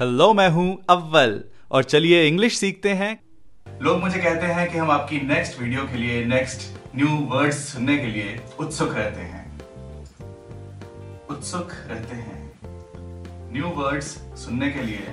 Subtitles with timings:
[0.00, 3.20] Hello मैं हूँ अव्वल। और चलिए इंग्लिश सीखते हैं।
[3.82, 6.62] लोग मुझे कहते हैं कि हम आपकी नेक्स्ट वीडियो के लिए नेक्स्ट
[6.96, 9.60] न्यू वर्ड्स सुनने के लिए उत्सुक रहते हैं।
[11.30, 12.52] उत्सुक रहते हैं।
[13.52, 14.06] न्यू वर्ड्स
[14.44, 15.06] सुनने के लिए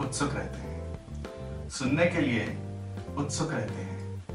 [0.00, 2.46] उत्सुक रहते हैं। सुनने के लिए
[3.16, 4.28] उत्सुक रहते हैं।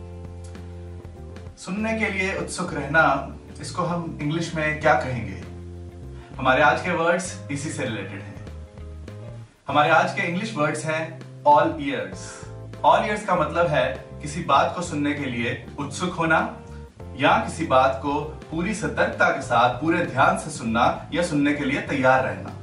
[1.57, 5.41] सुनने के लिए उत्सुक रहना, इसको हम इंग्लिश में क्या कहेंगे?
[6.37, 8.30] हमारे आज के वर्ड्स इसी से रिलेटेड हैं।
[9.67, 12.21] हमारे आज के इंग्लिश वर्ड्स हैं ऑल ईयर्स
[12.85, 13.83] ऑल ईयर्स का मतलब है
[14.21, 16.39] किसी बात को सुनने के लिए उत्सुक होना
[17.19, 18.13] या किसी बात को
[18.51, 22.53] पूरी सतर्कता के साथ, पूरे ध्यान से सुनना या सुनने के लिए तैयार रहना।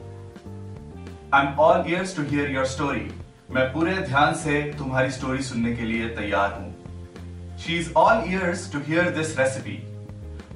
[1.35, 3.11] I am all ears to hear your story
[3.51, 8.71] मैं पूरे ध्यान से तुम्हारी स्टोरी सुनने के लिए तैयार हूँ। She is all ears
[8.73, 9.83] to hear this recipe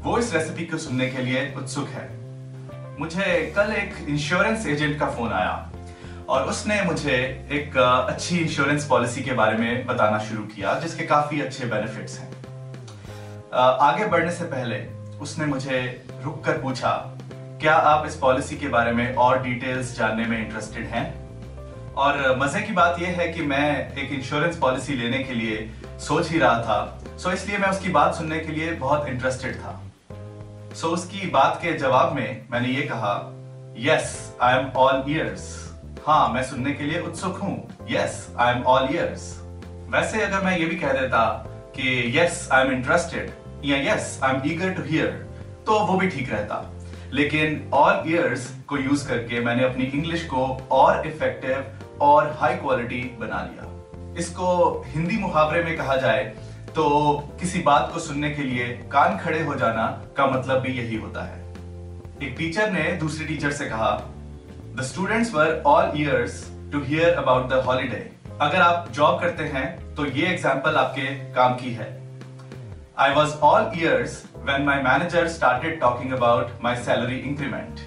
[0.02, 2.08] वो इस रेसिपी को सुनने के लिए उत्सुक है।
[3.00, 5.71] मुझे कल एक इंश्योरेंस एजेंट का फ़ोन आया।
[6.32, 7.14] और उसने मुझे
[7.52, 12.30] एक अच्छी इंश्योरेंस पॉलिसी के बारे में बताना शुरू किया, जिसके काफ़ी अच्छे बेनिफिट्स हैं।
[13.54, 14.78] आगे बढ़ने से पहले
[15.20, 15.80] उसने मुझे
[16.24, 16.92] रुक कर पूछा,
[17.60, 21.04] क्या आप इस पॉलिसी के बारे में और डिटेल्स जानने में इंटरेस्टेड हैं?
[21.94, 25.58] और मज़े की बात यह है कि मैं एक इंश्योरेंस पॉलिसी लेने के लिए
[26.00, 29.80] सोच ही रहा था सो इसलिए मैं उसकी बात सुनने के लिए बहुत इंटरेस्टेड था।
[30.74, 33.12] सो उसकी बात के जवाब में मैंने ये कहा
[33.80, 35.50] yes I am all ears
[36.06, 39.24] हाँ मैं सुनने के लिए उत्सुक हूँ। Yes I am all ears
[39.90, 41.20] वैसे अगर मैं ये भी कह देता
[41.76, 43.30] कि यस आई एम इंटरेस्टेड
[43.64, 45.10] या yes I am eager to hear
[45.66, 46.72] तो वो भी ठीक रहता।
[47.12, 53.02] लेकिन ऑल ईयर्स को यूज़ करके मैंने अपनी इंग्लिश को और इफ़ेक्टिव और हाई क्वालिटी
[53.20, 56.24] बना लिया। इसको हिंदी मुहावरे में कहा जाए
[56.74, 56.88] तो
[57.40, 61.24] किसी बात को सुनने के लिए कान खड़े हो जाना का मतलब भी यही होता
[61.24, 61.40] है।
[62.22, 63.90] एक टीचर ने दूसरे टीचर से कहा
[64.76, 66.34] the students were all ears
[66.72, 67.96] to hear about the holiday
[68.40, 71.88] अगर आप जॉब करते हैं तो ये एग्ज़ाम्पल आपके काम की है।
[72.98, 74.14] I was all ears
[74.46, 77.80] when my manager started talking about my salary increment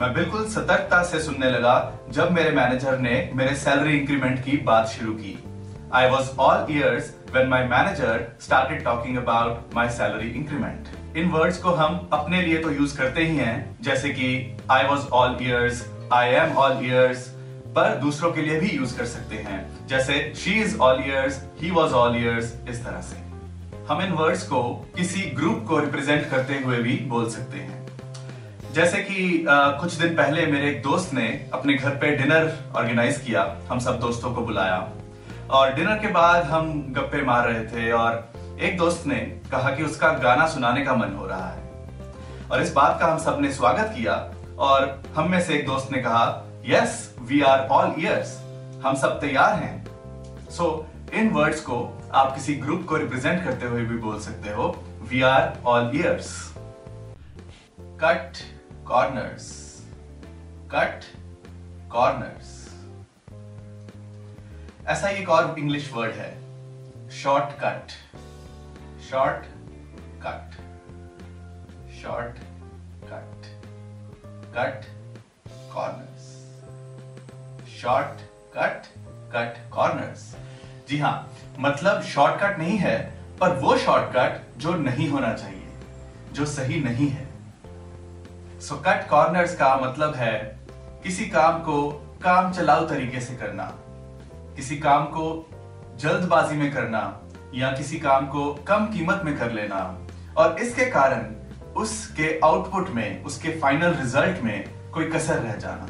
[0.00, 1.74] मैं बिल्कुल सतर्कता से सुनने लगा
[2.10, 5.36] जब मेरे मैनेजर ने मेरे सैलरी इंक्रीमेंट की बात शुरू की।
[5.94, 11.58] I was all ears when my manager started talking about my salary increment in words
[11.58, 15.86] को हम अपने लिए तो यूज़ करते ही हैं, जैसे कि I was all ears
[16.12, 17.26] I am all ears
[17.76, 21.70] पर दूसरों के लिए भी यूज़ कर सकते हैं। जैसे she is all ears he
[21.70, 23.16] was all ears इस तरह से।
[23.88, 24.62] हम इन वर्ड्स को
[24.96, 27.86] किसी ग्रुप को रिप्रेजेंट करते हुए भी बोल सकते हैं।
[28.72, 33.18] जैसे कि आ, कुछ दिन पहले मेरे एक दोस्त ने अपने घर पे डिनर ऑर्गेनाइज
[33.18, 34.88] किया हम सब दोस्तों को बुलाया।
[35.50, 39.20] और डिनर के बाद हम गप्पे मार रहे थे और एक दोस्त ने
[39.50, 41.62] कहा कि उसका गाना सुनाने का मन हो रहा है।
[42.52, 44.14] और इस बात का हम सबने स्वागत किया
[44.58, 46.24] और हम में से एक दोस्त ने कहा
[46.66, 48.36] yes we are all ears
[48.84, 49.76] हम सब तैयार हैं.
[50.50, 51.76] सो इन वर्ड्स को
[52.14, 54.68] आप किसी ग्रुप को रिप्रेजेंट करते हुए भी बोल सकते हो
[55.10, 56.30] we are all ears
[58.02, 58.38] cut
[58.88, 59.48] corners
[60.74, 61.04] cut
[61.92, 62.56] corners
[64.88, 66.30] ऐसा एक और इंग्लिश वर्ड है
[67.22, 67.92] short cut
[69.10, 69.46] short
[70.24, 70.56] cut
[72.02, 72.38] short
[73.04, 73.67] cut
[74.54, 74.84] cut
[75.72, 76.26] corners
[77.72, 78.20] short
[78.56, 78.86] cut
[79.32, 80.22] cut corners
[80.88, 81.16] जी हाँ
[81.58, 82.96] मतलब शॉर्टकट नहीं है,
[83.40, 85.68] पर वो शॉर्टकट जो नहीं होना चाहिए,
[86.32, 87.26] जो सही नहीं है।
[88.60, 90.34] सो कट कॉर्नर्स का मतलब है
[91.04, 91.90] किसी काम को
[92.22, 93.64] काम चलाओ तरीके से करना,
[94.56, 95.26] किसी काम को
[96.00, 97.02] जल्दबाजी में करना
[97.54, 99.80] या किसी काम को कम कीमत में कर लेना।
[100.36, 101.22] और इसके कारण
[101.76, 105.88] उसके आउटपुट में, उसके फाइनल रिज़ल्ट में कोई कसर रह जाना।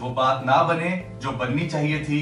[0.00, 0.90] वो बात ना बने,
[1.22, 2.20] जो बननी चाहिए थी,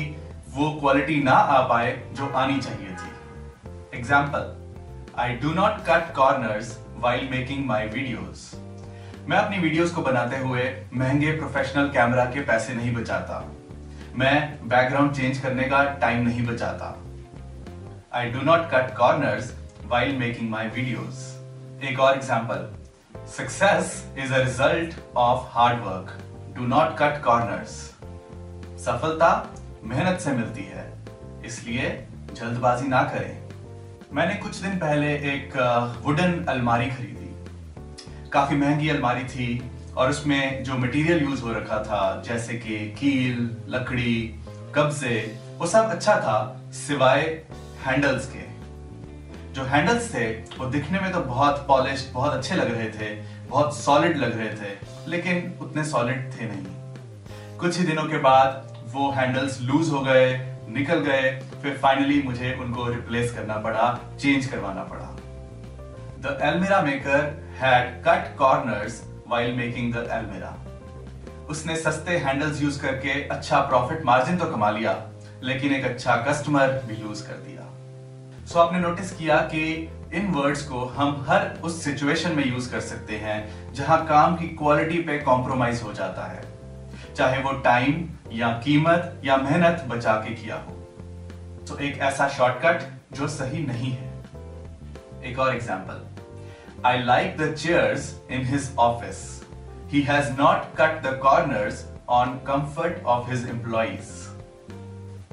[0.48, 4.54] वो क्वालिटी ना आ पाए, जो आनी चाहिए थी। Example
[5.18, 8.54] I do not cut corners while making my videos
[9.28, 10.62] मैं अपनी वीडियोस को बनाते हुए
[10.94, 13.44] महँगे प्रोफेशनल कैमरा के पैसे नहीं बचाता।
[14.14, 16.96] मैं बैकग्राउंड चेंज करने का टाइम नहीं बचाता।
[18.14, 19.52] I do not cut corners
[19.86, 21.35] while making my videos
[21.76, 26.12] एक और example success is a result of hard work
[26.56, 27.70] do not cut corners
[28.84, 29.28] सफलता
[29.84, 30.84] मेहनत से मिलती है,
[31.46, 31.90] इसलिए
[32.32, 35.56] जल्दबाजी ना करें। मैंने कुछ दिन पहले एक
[36.04, 42.22] वुडन अलमारी खरीदी। काफ़ी महँगी अलमारी थी और उसमें जो मटेरियल यूज़ हो रखा था,
[42.26, 44.16] जैसे कि कील, लकड़ी,
[44.74, 45.16] कब्जे,
[45.58, 46.38] वो सब अच्छा था,
[46.76, 47.22] सिवाय
[47.86, 48.45] हैंडल्स के।
[49.56, 50.24] जो हैंडल्स थे,
[50.58, 53.08] वो दिखने में तो बहुत पॉलिश बहुत अच्छे लग रहे थे,
[53.50, 54.72] बहुत सॉलिड लग रहे थे,
[55.08, 60.26] लेकिन उतने सॉलिड थे नहीं। कुछ ही दिनों के बाद वो हैंडल्स लूज हो गए,
[60.68, 61.30] निकल गए,
[61.62, 63.88] फिर फाइनली मुझे उनको रिप्लेस करना पड़ा
[64.18, 65.08] चेंज करवाना पड़ा।
[66.20, 67.24] The almirah maker
[67.58, 70.56] had cut corners while making the almirah
[71.50, 74.96] उसने सस्ते हैंडल्स यूज़ करके अच्छा प्रॉफिट मार्जिन तो कमा लिया,
[75.42, 77.62] लेकिन एक अच्छा कस्टमर भी लूज कर दिया।
[78.46, 79.62] सो आपने नोटिस किया कि
[80.14, 84.48] इन वर्ड्स को हम हर उस सिचुएशन में यूज़ कर सकते हैं जहाँ काम की
[84.56, 86.42] क्वालिटी पे कॉम्प्रोमाइज हो जाता है।
[87.14, 90.72] चाहे वो टाइम या कीमत या मेहनत बचा के किया हो।
[91.66, 92.82] तो so, एक ऐसा शॉर्टकट
[93.16, 94.10] जो सही नहीं है।
[95.30, 99.24] एक और example I like the chairs in his office
[99.92, 104.14] he has not cut the corners on comfort of his employees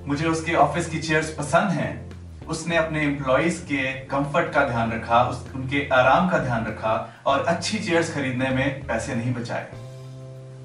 [0.07, 2.12] मुझे उसके ऑफ़िस की चेयर्स पसंद हैं।
[2.49, 6.93] उसने अपने एम्प्लॉयज़ के कंफर्ट का ध्यान रखा उस, उनके आराम का ध्यान रखा
[7.25, 9.67] और अच्छी चेयर्स खरीदने में पैसे नहीं बचाए।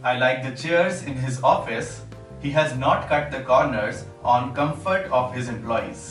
[0.05, 2.01] I like the chairs in his office
[2.45, 6.07] he has not cut the corners on comfort of his employees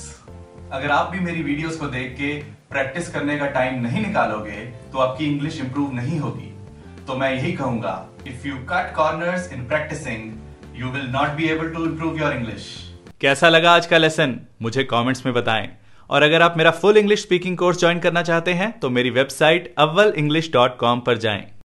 [0.71, 2.33] अगर आप भी मेरी वीडियोस को देख के
[2.71, 6.53] प्रैक्टिस करने का टाइम नहीं निकालोगे तो आपकी इंग्लिश इंप्रूव नहीं होगी।
[7.07, 7.93] तो मैं यही कहूँगा
[8.27, 12.67] if you cut corners in practicing you will not be able to improve your English
[13.21, 15.69] कैसा लगा आज का लेसन मुझे कमेंट्स में बताएँ।
[16.09, 19.73] और अगर आप मेरा full English speaking course join करना चाहते हैं तो मेरी वेबसाइट
[19.77, 21.51] अव्वल इंग्लिश डॉट कॉम पर जाएँ।